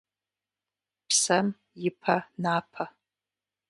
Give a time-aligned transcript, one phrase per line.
[1.07, 1.47] Псэм
[1.87, 2.83] ипэ напэ.